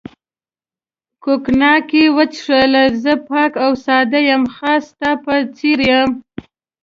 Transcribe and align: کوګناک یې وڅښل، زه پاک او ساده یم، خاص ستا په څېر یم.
کوګناک 1.23 1.87
یې 1.99 2.05
وڅښل، 2.15 2.73
زه 3.03 3.13
پاک 3.27 3.51
او 3.65 3.71
ساده 3.85 4.19
یم، 4.27 4.43
خاص 4.55 4.83
ستا 4.91 5.11
په 5.23 5.33
څېر 5.57 5.79
یم. 5.89 6.11